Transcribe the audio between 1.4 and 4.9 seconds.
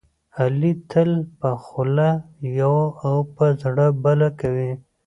خوله یوه او په زړه بله کوي.